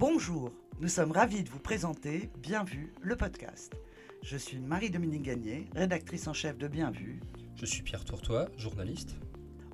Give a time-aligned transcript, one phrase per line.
[0.00, 3.74] Bonjour, nous sommes ravis de vous présenter Bienvu, le podcast.
[4.22, 7.20] Je suis Marie-Dominique Gagné, rédactrice en chef de Bienvu.
[7.56, 9.16] Je suis Pierre Tourtois, journaliste.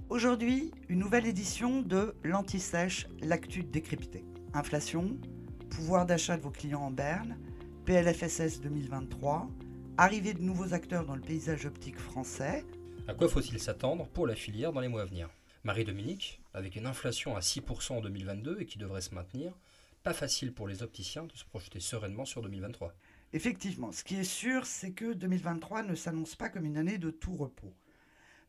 [0.08, 4.24] Aujourd'hui, une nouvelle édition de l'Anti-Sèche, l'actu décrypté.
[4.53, 5.17] Inflation,
[5.71, 7.38] pouvoir d'achat de vos clients en berne,
[7.85, 9.49] PLFSS 2023,
[9.97, 12.65] arrivée de nouveaux acteurs dans le paysage optique français.
[13.06, 15.31] À quoi faut-il s'attendre pour la filière dans les mois à venir?
[15.63, 19.52] Marie-Dominique, avec une inflation à 6% en 2022 et qui devrait se maintenir,
[20.06, 22.95] pas facile pour les opticiens de se projeter sereinement sur 2023.
[23.33, 27.10] Effectivement, ce qui est sûr, c'est que 2023 ne s'annonce pas comme une année de
[27.10, 27.74] tout repos.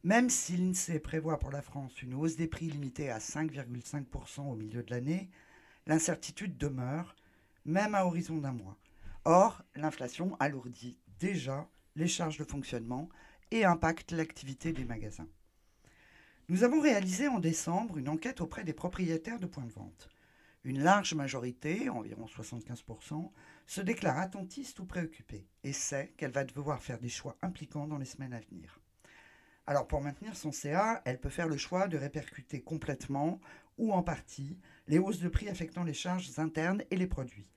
[0.03, 4.55] Même si l'INSEE prévoit pour la France une hausse des prix limitée à 5,5% au
[4.55, 5.31] milieu de l'année,
[5.87, 7.15] l'incertitude demeure,
[7.65, 8.77] même à horizon d'un mois.
[9.25, 13.09] Or, l'inflation alourdit déjà les charges de fonctionnement
[13.49, 15.27] et impacte l'activité des magasins.
[16.49, 20.07] Nous avons réalisé en décembre une enquête auprès des propriétaires de points de vente.
[20.67, 23.31] Une large majorité, environ 75%,
[23.67, 27.97] se déclare attentiste ou préoccupée et sait qu'elle va devoir faire des choix impliquants dans
[27.97, 28.81] les semaines à venir.
[29.65, 33.39] Alors pour maintenir son CA, elle peut faire le choix de répercuter complètement
[33.77, 34.57] ou en partie
[34.89, 37.47] les hausses de prix affectant les charges internes et les produits.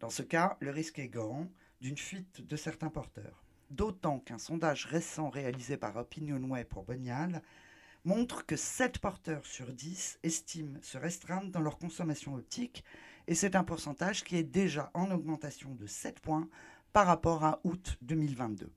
[0.00, 1.50] Dans ce cas, le risque est grand
[1.80, 3.46] d'une fuite de certains porteurs.
[3.70, 7.40] D'autant qu'un sondage récent réalisé par OpinionWay pour Bonial
[8.04, 12.84] montre que 7 porteurs sur 10 estiment se restreindre dans leur consommation optique,
[13.28, 16.48] et c'est un pourcentage qui est déjà en augmentation de 7 points
[16.92, 18.70] par rapport à août 2022.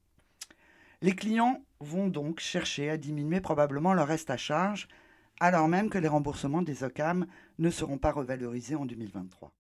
[1.01, 4.87] Les clients vont donc chercher à diminuer probablement leur reste à charge,
[5.39, 7.25] alors même que les remboursements des OCAM
[7.59, 9.51] ne seront pas revalorisés en 2023.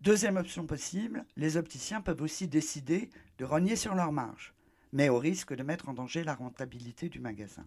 [0.00, 4.54] Deuxième option possible, les opticiens peuvent aussi décider de rogner sur leur marge
[4.92, 7.66] mais au risque de mettre en danger la rentabilité du magasin.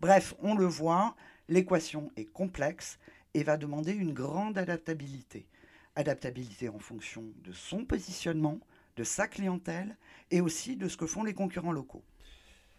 [0.00, 1.16] Bref, on le voit,
[1.48, 2.98] l'équation est complexe
[3.34, 5.46] et va demander une grande adaptabilité.
[5.96, 8.60] Adaptabilité en fonction de son positionnement,
[8.96, 9.96] de sa clientèle
[10.30, 12.04] et aussi de ce que font les concurrents locaux.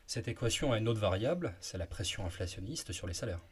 [0.06, 3.46] Cette équation a une autre variable, c'est la pression inflationniste sur les salaires.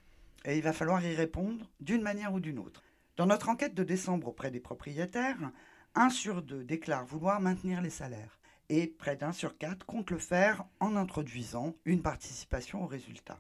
[0.46, 2.84] Et il va falloir y répondre d'une manière ou d'une autre.
[3.16, 5.52] Dans notre enquête de décembre auprès des propriétaires,
[5.96, 8.38] un sur deux déclare vouloir maintenir les salaires
[8.70, 13.40] et près d'un sur quatre compte le faire en introduisant une participation au résultat.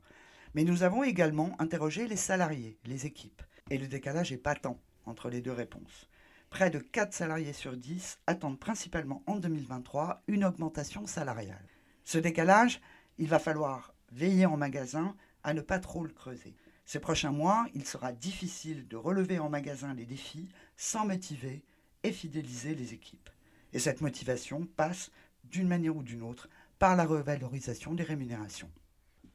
[0.53, 5.29] Mais nous avons également interrogé les salariés, les équipes, et le décalage est patent entre
[5.29, 6.09] les deux réponses.
[6.49, 11.67] Près de 4 salariés sur 10 attendent principalement en 2023 une augmentation salariale.
[12.05, 12.79] Ce décalage,
[13.17, 16.55] il va falloir veiller en magasin à ne pas trop le creuser.
[16.85, 21.65] Ces prochains mois, il sera difficile de relever en magasin les défis sans motiver
[22.03, 23.29] et fidéliser les équipes.
[23.73, 25.11] Et cette motivation passe,
[25.43, 28.69] d'une manière ou d'une autre, par la revalorisation des rémunérations.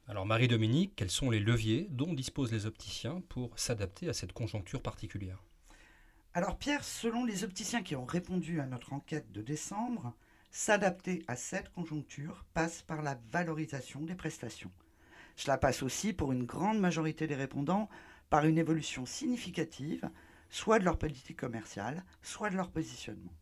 [0.07, 4.81] Alors Marie-Dominique, quels sont les leviers dont disposent les opticiens pour s'adapter à cette conjoncture
[4.81, 5.41] particulière?
[6.33, 10.13] Alors Pierre, selon les opticiens qui ont répondu à notre enquête de décembre,
[10.51, 14.71] s'adapter à cette conjoncture passe par la valorisation des prestations.
[15.35, 17.89] Cela passe aussi pour une grande majorité des répondants
[18.29, 20.09] par une évolution significative,
[20.49, 23.33] soit de leur politique commerciale, soit de leur positionnement.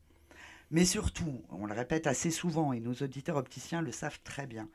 [0.71, 4.69] Mais surtout, on le répète assez souvent et nos auditeurs opticiens le savent très bien,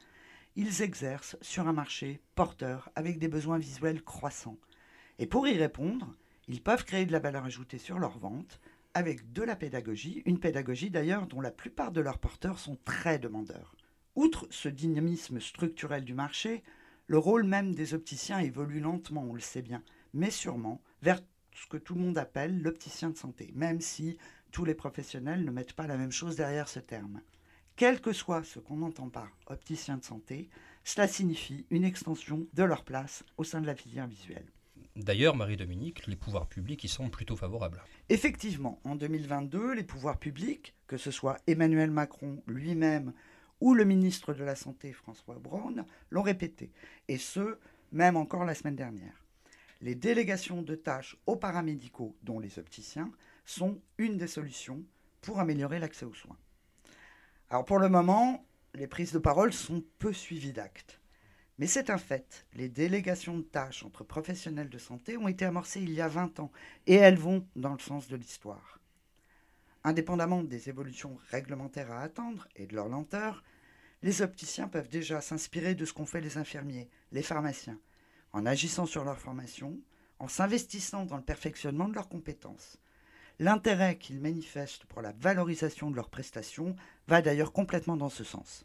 [0.55, 4.59] ils exercent sur un marché porteur avec des besoins visuels croissants.
[5.19, 6.15] Et pour y répondre,
[6.49, 8.61] ils peuvent créer de la valeur ajoutée sur leur vente
[8.93, 13.19] avec de la pédagogie, une pédagogie d'ailleurs dont la plupart de leurs porteurs sont très
[13.19, 13.75] demandeurs.
[14.17, 16.63] Outre ce dynamisme structurel du marché,
[17.07, 19.83] le rôle même des opticiens évolue lentement, on le sait bien,
[20.13, 21.21] mais sûrement vers
[21.55, 24.19] ce que tout le monde appelle l'opticien de santé, même si
[24.53, 27.21] tous les professionnels ne mettent pas la même chose derrière ce terme.
[27.77, 30.49] Quel que soit ce qu'on entend par opticien de santé,
[30.83, 34.47] cela signifie une extension de leur place au sein de la filière visuelle.
[34.97, 37.83] D'ailleurs, Marie-Dominique, les pouvoirs publics y sont plutôt favorables.
[38.09, 43.13] Effectivement, en 2022, les pouvoirs publics, que ce soit Emmanuel Macron lui-même
[43.61, 46.73] ou le ministre de la Santé François Braun, l'ont répété,
[47.09, 47.59] et ce,
[47.93, 49.23] même encore la semaine dernière.
[49.83, 53.11] Les délégations de tâches aux paramédicaux, dont les opticiens,
[53.47, 54.85] sont une des solutions
[55.23, 56.37] pour améliorer l'accès aux soins.
[57.49, 58.45] Alors pour le moment,
[58.75, 61.01] les prises de parole sont peu suivies d'actes.
[61.59, 65.81] Mais c'est un fait, les délégations de tâches entre professionnels de santé ont été amorcées
[65.81, 66.53] il y a 20 ans
[66.87, 68.79] et elles vont dans le sens de l'histoire.
[69.85, 73.43] Indépendamment des évolutions réglementaires à attendre et de leur lenteur,
[74.03, 77.81] les opticiens peuvent déjà s'inspirer de ce qu'ont fait les infirmiers, les pharmaciens,
[78.33, 79.81] en agissant sur leur formation,
[80.19, 82.79] en s'investissant dans le perfectionnement de leurs compétences.
[83.39, 86.75] L'intérêt qu'ils manifestent pour la valorisation de leurs prestations
[87.07, 88.65] va d'ailleurs complètement dans ce sens.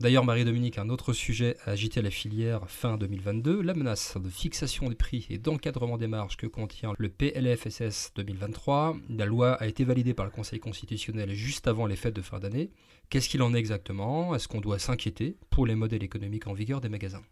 [0.00, 4.90] D'ailleurs, Marie-Dominique, un autre sujet a agité la filière fin 2022, la menace de fixation
[4.90, 8.96] des prix et d'encadrement des marges que contient le PLFSS 2023.
[9.08, 12.38] La loi a été validée par le Conseil constitutionnel juste avant les fêtes de fin
[12.38, 12.70] d'année.
[13.08, 14.34] Qu'est-ce qu'il en est exactement?
[14.34, 17.22] Est-ce qu'on doit s'inquiéter pour les modèles économiques en vigueur des magasins?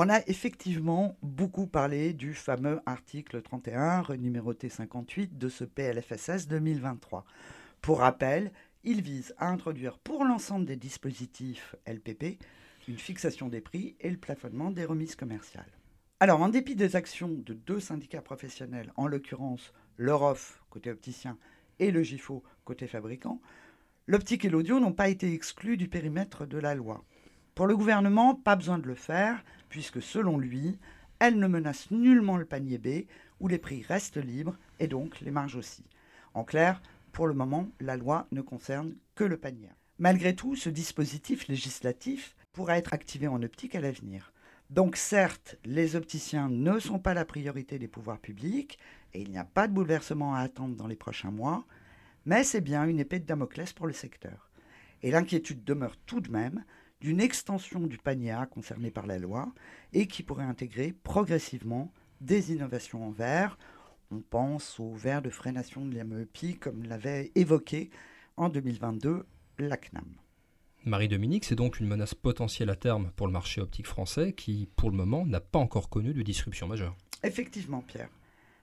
[0.00, 7.24] On a effectivement beaucoup parlé du fameux article 31, numéroté 58 de ce PLFSS 2023.
[7.80, 8.52] Pour rappel,
[8.84, 12.38] il vise à introduire pour l'ensemble des dispositifs LPP
[12.86, 15.72] une fixation des prix et le plafonnement des remises commerciales.
[16.20, 21.38] Alors, en dépit des actions de deux syndicats professionnels, en l'occurrence l'EUROF côté opticien
[21.80, 23.40] et le GIFO côté fabricant,
[24.06, 27.02] l'optique et l'audio n'ont pas été exclus du périmètre de la loi.
[27.58, 30.78] Pour le gouvernement, pas besoin de le faire, puisque selon lui,
[31.18, 33.08] elle ne menace nullement le panier B,
[33.40, 35.82] où les prix restent libres et donc les marges aussi.
[36.34, 39.70] En clair, pour le moment, la loi ne concerne que le panier.
[39.98, 44.32] Malgré tout, ce dispositif législatif pourra être activé en optique à l'avenir.
[44.70, 48.78] Donc certes, les opticiens ne sont pas la priorité des pouvoirs publics
[49.14, 51.66] et il n'y a pas de bouleversement à attendre dans les prochains mois,
[52.24, 54.48] mais c'est bien une épée de Damoclès pour le secteur.
[55.02, 56.62] Et l'inquiétude demeure tout de même
[57.00, 59.52] d'une extension du panier A concerné par la loi
[59.92, 63.58] et qui pourrait intégrer progressivement des innovations en verre.
[64.10, 66.04] On pense au verre de freination de la
[66.60, 67.90] comme l'avait évoqué
[68.36, 69.26] en 2022
[69.58, 70.08] l'ACNAM.
[70.84, 74.90] Marie-Dominique, c'est donc une menace potentielle à terme pour le marché optique français qui, pour
[74.90, 76.96] le moment, n'a pas encore connu de disruption majeure.
[77.22, 78.10] Effectivement, Pierre.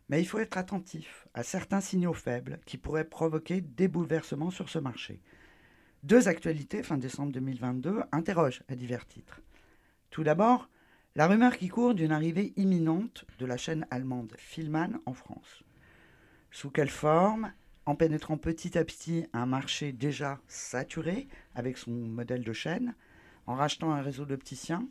[0.10, 4.70] Mais il faut être attentif à certains signaux faibles qui pourraient provoquer des bouleversements sur
[4.70, 5.20] ce marché.
[6.06, 9.42] Deux actualités fin décembre 2022 interrogent à divers titres.
[10.12, 10.70] Tout d'abord,
[11.16, 15.64] la rumeur qui court d'une arrivée imminente de la chaîne allemande Filman en France.
[16.52, 17.52] Sous quelle forme?
[17.88, 22.94] En pénétrant petit à petit un marché déjà saturé avec son modèle de chaîne,
[23.48, 24.88] en rachetant un réseau d'opticiens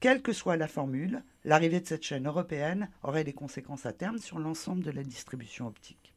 [0.00, 4.16] Quelle que soit la formule, l'arrivée de cette chaîne européenne aurait des conséquences à terme
[4.16, 6.14] sur l'ensemble de la distribution optique.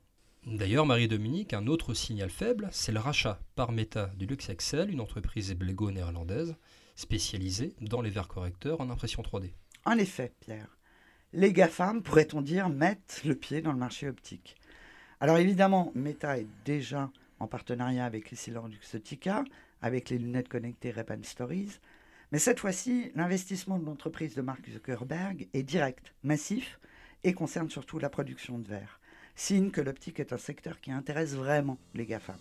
[0.47, 5.53] D'ailleurs, Marie-Dominique, un autre signal faible, c'est le rachat par Meta du LuxExcel, une entreprise
[5.53, 6.55] blégo-néerlandaise
[6.95, 9.51] spécialisée dans les verres correcteurs en impression 3D.
[9.85, 10.79] En effet, Pierre,
[11.31, 14.55] les GAFAM, pourrait-on dire, mettent le pied dans le marché optique.
[15.19, 19.43] Alors évidemment, Meta est déjà en partenariat avec les Luxotica,
[19.83, 21.77] avec les lunettes connectées Rep Stories,
[22.31, 26.79] mais cette fois-ci, l'investissement de l'entreprise de Mark Zuckerberg est direct, massif,
[27.23, 29.00] et concerne surtout la production de verres
[29.35, 32.39] signe que l'optique est un secteur qui intéresse vraiment les GAFAM.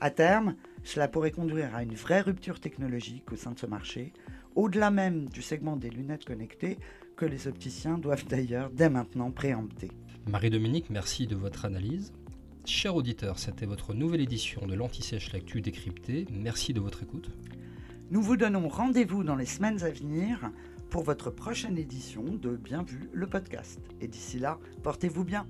[0.00, 4.12] À terme, cela pourrait conduire à une vraie rupture technologique au sein de ce marché,
[4.54, 6.78] au-delà même du segment des lunettes connectées
[7.16, 9.90] que les opticiens doivent d'ailleurs dès maintenant préempter.
[10.26, 12.12] Marie-Dominique, merci de votre analyse.
[12.64, 16.26] Chers auditeurs, c'était votre nouvelle édition de l'Anti-Sèche L'actu décrypté.
[16.30, 17.30] Merci de votre écoute.
[18.10, 20.50] Nous vous donnons rendez-vous dans les semaines à venir
[20.90, 23.80] pour votre prochaine édition de Bien vu le podcast.
[24.00, 25.46] Et d'ici là, portez-vous bien.